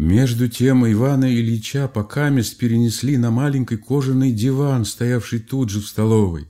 [0.00, 6.48] Между тем Ивана Ильича покамест перенесли на маленький кожаный диван, стоявший тут же в столовой.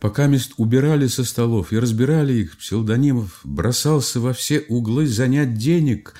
[0.00, 6.14] Покамест убирали со столов и разбирали их, псевдонимов бросался во все углы занять денег,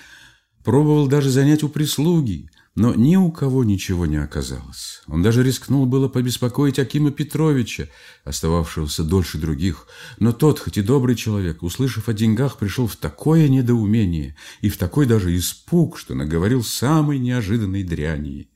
[0.63, 2.51] пробовал даже занять у прислуги,
[2.81, 5.03] но ни у кого ничего не оказалось.
[5.07, 7.89] Он даже рискнул было побеспокоить Акима Петровича,
[8.25, 9.87] остававшегося дольше других,
[10.19, 14.79] но тот, хоть и добрый человек, услышав о деньгах, пришел в такое недоумение и в
[14.79, 18.49] такой даже испуг, что наговорил самой неожиданной дряни.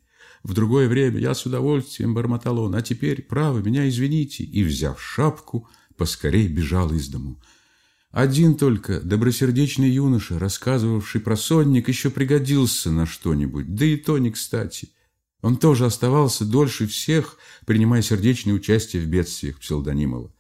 [0.42, 5.02] В другое время я с удовольствием бормотал он, а теперь, право, меня извините, и, взяв
[5.02, 7.42] шапку, поскорей бежал из дому.
[8.14, 14.30] Один только добросердечный юноша, рассказывавший про сонник, еще пригодился на что-нибудь, да и то не
[14.30, 14.90] кстати.
[15.42, 20.32] Он тоже оставался дольше всех, принимая сердечное участие в бедствиях Псилдонимова.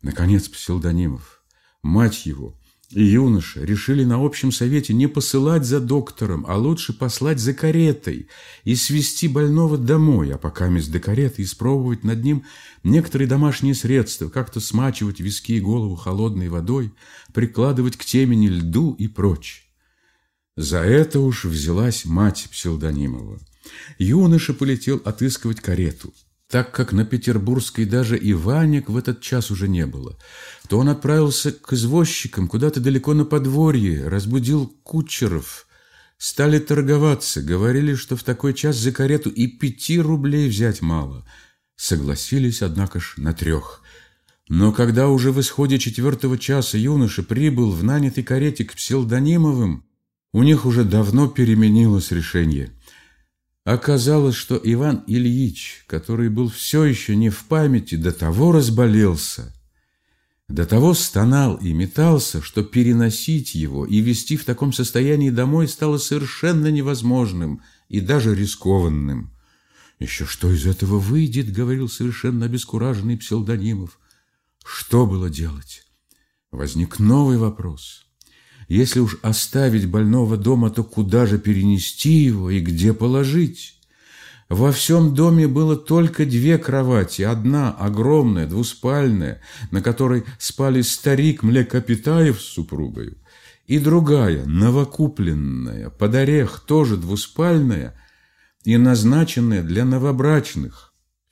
[0.00, 1.42] Наконец Псилдонимов,
[1.82, 2.58] мать его
[2.90, 8.28] и юноша решили на общем совете не посылать за доктором, а лучше послать за каретой
[8.62, 12.44] и свести больного домой, а пока вместо до кареты испробовать над ним
[12.84, 16.92] некоторые домашние средства, как-то смачивать виски и голову холодной водой,
[17.34, 19.68] прикладывать к темени льду и прочь.
[20.56, 23.40] За это уж взялась мать Псилдонимова.
[23.98, 26.14] Юноша полетел отыскивать карету–
[26.48, 30.16] так как на Петербургской даже и Ванек в этот час уже не было,
[30.68, 35.66] то он отправился к извозчикам куда-то далеко на подворье, разбудил кучеров.
[36.18, 41.26] Стали торговаться, говорили, что в такой час за карету и пяти рублей взять мало.
[41.74, 43.82] Согласились, однако ж, на трех.
[44.48, 49.84] Но когда уже в исходе четвертого часа юноша прибыл в нанятой карете к Пселдонимовым,
[50.32, 52.72] у них уже давно переменилось решение–
[53.66, 59.52] Оказалось, что Иван Ильич, который был все еще не в памяти, до того разболелся,
[60.46, 65.98] до того стонал и метался, что переносить его и вести в таком состоянии домой стало
[65.98, 69.32] совершенно невозможным и даже рискованным.
[69.98, 73.98] «Еще что из этого выйдет?»— говорил совершенно обескураженный псевдонимов.
[74.64, 75.82] Что было делать?
[76.52, 78.06] Возник новый вопрос.
[78.68, 83.76] Если уж оставить больного дома, то куда же перенести его и где положить?
[84.48, 87.22] Во всем доме было только две кровати.
[87.22, 89.40] Одна огромная, двуспальная,
[89.70, 93.18] на которой спали старик Млекопитаев с супругой,
[93.66, 97.94] и другая, новокупленная, под орех, тоже двуспальная
[98.64, 100.85] и назначенная для новобрачных.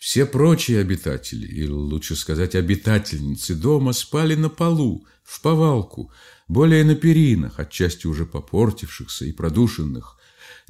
[0.04, 6.12] Все прочие обитатели, или лучше сказать обитательницы дома, спали на полу, в повалку,
[6.47, 10.19] более на перинах, отчасти уже попортившихся и продушенных,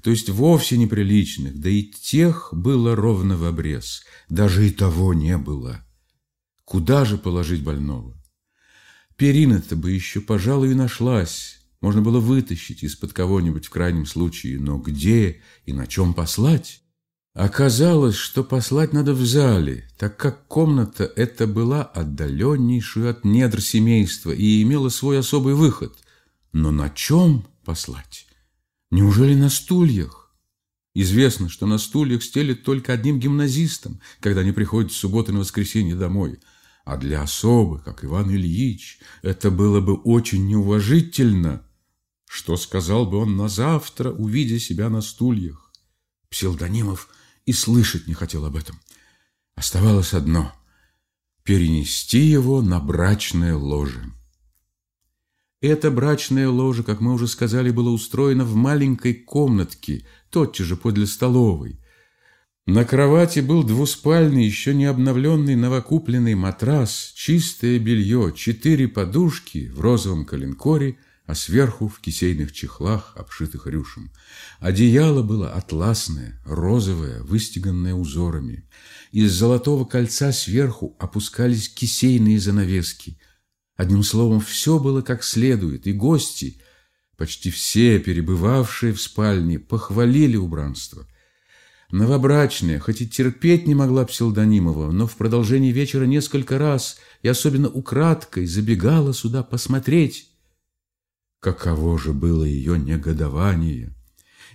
[0.05, 5.37] то есть вовсе неприличных, да и тех было ровно в обрез, даже и того не
[5.37, 5.85] было.
[6.65, 8.17] Куда же положить больного?
[9.17, 14.79] Перина-то бы еще, пожалуй, и нашлась, можно было вытащить из-под кого-нибудь в крайнем случае, но
[14.79, 16.84] где и на чем послать?
[17.35, 24.31] Оказалось, что послать надо в зале, так как комната эта была отдаленнейшую от недр семейства
[24.31, 25.99] и имела свой особый выход.
[26.53, 28.29] Но на чем послать?
[28.93, 30.33] Неужели на стульях?
[30.95, 35.97] Известно, что на стульях стелят только одним гимназистам, когда они приходят в субботу и воскресенье
[35.97, 36.39] домой.
[36.85, 41.67] А для особы, как Иван Ильич, это было бы очень неуважительно.
[42.29, 45.73] Что сказал бы он на завтра, увидя себя на стульях?
[46.31, 47.09] Псилдонимов–
[47.47, 48.81] и слышать не хотел об этом.
[49.55, 50.53] Оставалось одно–
[51.45, 54.03] перенести его на брачное ложе.
[55.61, 61.07] Это брачное ложе, как мы уже сказали, было устроено в маленькой комнатке, тотчас же подле
[61.07, 61.81] столовой.
[62.67, 70.25] На кровати был двуспальный, еще не обновленный новокупленный матрас, чистое белье, четыре подушки в розовом
[70.25, 74.13] коленкоре– а сверху в кисейных чехлах, обшитых рюшем.
[74.61, 78.69] Одеяло было атласное, розовое, выстеганное узорами.
[79.11, 83.19] Из золотого кольца сверху опускались кисейные занавески.
[83.77, 86.61] Одним словом, все было как следует, и гости,
[87.17, 91.07] почти все перебывавшие в спальне, похвалили убранство.
[91.91, 97.69] Новобрачная, хоть и терпеть не могла Псилдонимова, но в продолжении вечера несколько раз и особенно
[97.69, 100.34] украдкой забегала сюда посмотреть,
[101.45, 103.95] Каково же было ее негодование,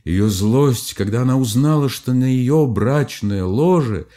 [0.04, 4.08] ее злость, когда она узнала, что на ее брачное ложе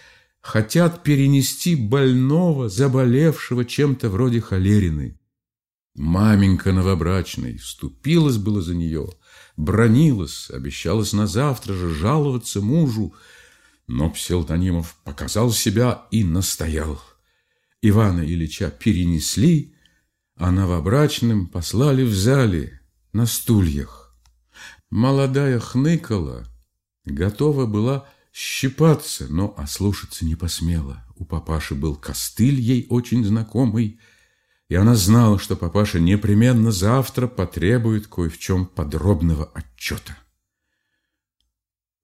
[0.40, 5.20] хотят перенести больного, заболевшего чем-то вроде холерины.
[5.94, 9.10] Маменька новобрачной вступилась было за нее,
[9.58, 13.12] бронилась, обещалась на завтра же жаловаться мужу,
[13.86, 16.98] но Пселтонимов показал себя и настоял.
[17.82, 19.75] Ивана Ильича перенесли,
[20.37, 22.81] а новобрачным послали в зале
[23.12, 24.17] на стульях.
[24.90, 26.46] Молодая хныкала,
[27.05, 31.05] готова была щипаться, но ослушаться не посмела.
[31.17, 34.00] У папаши был костыль ей очень знакомый,
[34.69, 40.17] и она знала, что папаша непременно завтра потребует кое в чем подробного отчета.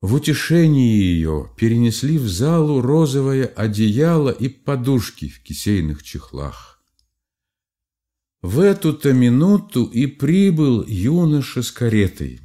[0.01, 6.78] В утешении ее перенесли в залу розовое одеяло и подушки в кисейных чехлах.
[8.43, 12.41] В эту-то минуту и прибыл юноша с каретой.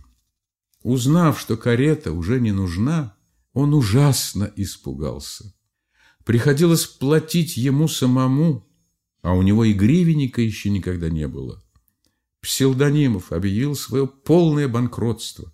[0.82, 3.16] Узнав, что карета уже не нужна,
[3.54, 5.54] он ужасно испугался.
[6.26, 8.68] Приходилось платить ему самому,
[9.22, 11.64] а у него и гривенника еще никогда не было.
[12.42, 15.54] Псилдонимов объявил свое полное банкротство.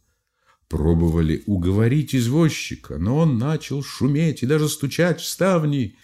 [0.69, 5.95] Пробовали уговорить извозчика, но он начал шуметь и даже стучать в ставни.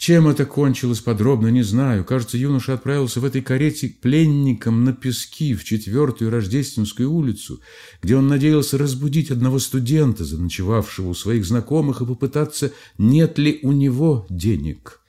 [0.00, 2.06] Чем это кончилось подробно, не знаю.
[2.06, 7.60] Кажется, юноша отправился в этой карете пленником на пески в четвертую Рождественскую улицу,
[8.00, 13.72] где он надеялся разбудить одного студента, заночевавшего у своих знакомых, и попытаться, нет ли у
[13.72, 15.02] него денег.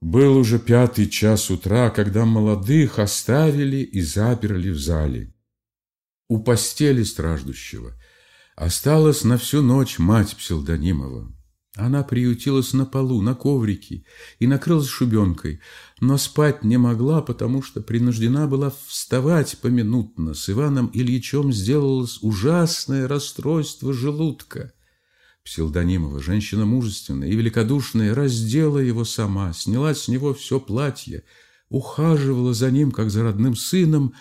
[0.00, 5.34] Был уже пятый час утра, когда молодых оставили и заперли в зале.
[6.28, 7.92] У постели страждущего
[8.54, 11.35] осталась на всю ночь мать Псилдонимова.
[11.76, 14.04] Она приютилась на полу, на коврике
[14.38, 15.60] и накрылась шубенкой,
[16.00, 20.32] но спать не могла, потому что принуждена была вставать поминутно.
[20.32, 24.72] С Иваном Ильичем сделалось ужасное расстройство желудка.
[25.44, 31.24] Псилдонимова, женщина мужественная и великодушная, раздела его сама, сняла с него все платье,
[31.68, 34.14] ухаживала за ним, как за родным сыном,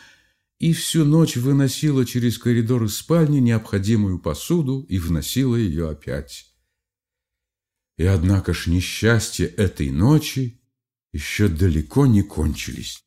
[0.59, 6.54] и всю ночь выносила через коридор из спальни необходимую посуду и вносила ее опять.
[7.97, 10.61] И однако ж несчастья этой ночи
[11.13, 13.04] еще далеко не кончились.